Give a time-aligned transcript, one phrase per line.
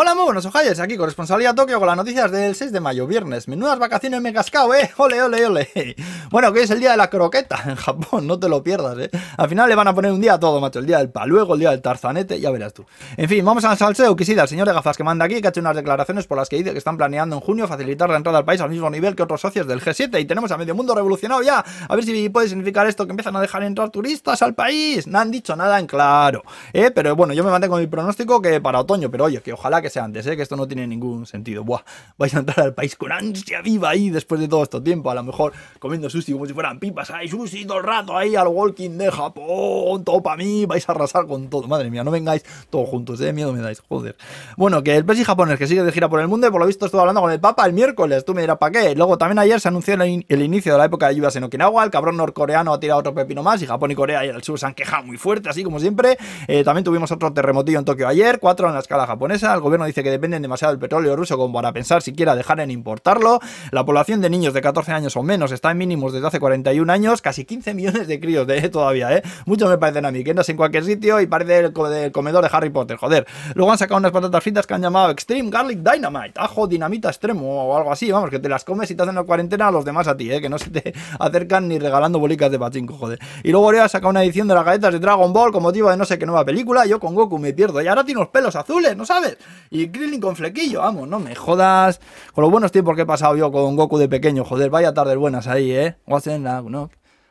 [0.00, 3.48] Hola, muy buenos ojalles, aquí corresponsalía Tokio con las noticias del 6 de mayo, viernes.
[3.48, 4.88] Menudas vacaciones me he cascado, eh.
[4.96, 5.96] Ole, ole, ole.
[6.30, 9.10] Bueno, que es el día de la croqueta en Japón, no te lo pierdas, eh.
[9.36, 10.78] Al final le van a poner un día a todo, macho.
[10.78, 12.86] El día del paluego, el día del tarzanete, ya verás tú.
[13.16, 15.50] En fin, vamos al salseo, Kisida, el señor de gafas que manda aquí, que ha
[15.50, 18.38] hecho unas declaraciones por las que dice que están planeando en junio facilitar la entrada
[18.38, 20.20] al país al mismo nivel que otros socios del G7.
[20.20, 21.64] Y tenemos a medio mundo revolucionado ya.
[21.88, 25.08] A ver si puede significar esto que empiezan a dejar entrar turistas al país.
[25.08, 26.92] No han dicho nada en claro, eh.
[26.92, 29.87] Pero bueno, yo me mantengo mi pronóstico que para otoño, pero oye, que ojalá que
[29.90, 31.64] sea antes, eh, que esto no tiene ningún sentido.
[31.64, 31.82] Buah,
[32.16, 35.10] vais a entrar al país con ansia viva ahí después de todo este tiempo.
[35.10, 37.10] A lo mejor comiendo sushi como si fueran pipas.
[37.10, 40.04] Ahí, sushi todo el rato ahí al walking de Japón.
[40.04, 40.66] Todo para mí.
[40.66, 41.68] Vais a arrasar con todo.
[41.68, 43.18] Madre mía, no vengáis todos juntos.
[43.18, 43.82] De miedo me dais.
[43.88, 44.16] Joder.
[44.56, 46.46] Bueno, que el presi japonés que sigue de gira por el mundo.
[46.46, 48.24] Y por lo visto estuve hablando con el Papa el miércoles.
[48.24, 48.94] Tú me dirás, ¿para qué?
[48.94, 51.84] Luego también ayer se anunció el, el inicio de la época de lluvias en Okinawa.
[51.84, 53.62] El cabrón norcoreano ha tirado otro pepino más.
[53.62, 56.18] Y Japón y Corea y el sur se han quejado muy fuerte, así como siempre.
[56.46, 58.38] Eh, también tuvimos otro terremotillo en Tokio ayer.
[58.38, 59.54] Cuatro en la escala japonesa.
[59.54, 62.70] El gobierno dice que dependen demasiado del petróleo ruso como para pensar siquiera dejar en
[62.70, 63.40] importarlo.
[63.70, 66.92] La población de niños de 14 años o menos está en mínimos desde hace 41
[66.92, 69.22] años, casi 15 millones de críos de todavía, ¿eh?
[69.46, 71.72] Muchos me parecen a mí, que andas en cualquier sitio y parece el,
[72.12, 73.26] comedor de Harry Potter, joder.
[73.54, 77.64] Luego han sacado unas patatas fritas que han llamado Extreme Garlic Dynamite, ajo dinamita extremo
[77.64, 79.84] o algo así, vamos, que te las comes y te hacen la cuarentena a los
[79.84, 80.40] demás a ti, ¿eh?
[80.40, 83.18] Que no se te acercan ni regalando bolicas de pachinko, joder.
[83.42, 85.90] Y luego Oreo ha sacado una edición de las galletas de Dragon Ball con motivo
[85.90, 87.80] de no sé qué nueva película, yo con Goku me pierdo.
[87.82, 89.36] Y ahora tiene unos pelos azules, ¿no sabes?
[89.70, 92.00] Y Krillin con flequillo, vamos, no me jodas.
[92.32, 95.16] Con los buenos tiempos que he pasado yo con Goku de pequeño, joder, vaya tardes
[95.16, 95.96] buenas ahí, ¿eh?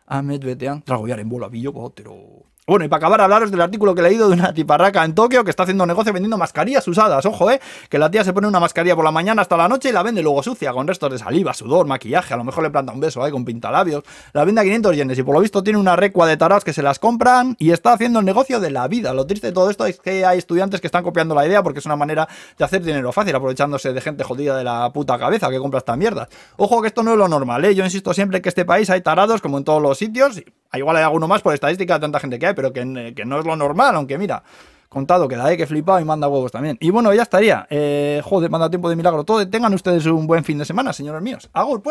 [0.06, 2.46] Ahmed Betean, tragoyar en bola, pillo, pero...
[2.70, 5.46] Bueno, y para acabar, hablaros del artículo que he leído de una tiparraca en Tokio
[5.46, 7.26] que está haciendo negocio vendiendo mascarillas usadas.
[7.26, 9.88] Ojo, eh, que la tía se pone una mascarilla por la mañana hasta la noche
[9.88, 12.34] y la vende luego sucia, con restos de saliva, sudor, maquillaje.
[12.34, 14.04] A lo mejor le planta un beso, eh, con pintalabios.
[14.34, 16.74] La vende a 500 yenes y por lo visto tiene una recua de taraos que
[16.74, 19.14] se las compran y está haciendo el negocio de la vida.
[19.14, 21.80] Lo triste de todo esto es que hay estudiantes que están copiando la idea porque
[21.80, 25.50] es una manera de hacer dinero fácil, aprovechándose de gente jodida de la puta cabeza
[25.50, 26.28] que compra esta mierda.
[26.58, 27.76] Ojo que esto no es lo normal, eh.
[27.76, 30.42] Yo insisto siempre que este país hay tarados como en todos los sitios.
[30.74, 33.46] Igual hay alguno más por estadística tanta gente que hay, pero que, que no es
[33.46, 34.44] lo normal, aunque mira,
[34.90, 36.78] contado queda, eh, que flipado y manda huevos también.
[36.80, 37.68] Y bueno, ya estaría.
[37.70, 39.48] Eh, joder, manda tiempo de milagro todo.
[39.48, 41.50] Tengan ustedes un buen fin de semana, señores míos.
[41.54, 41.86] Agur, pues.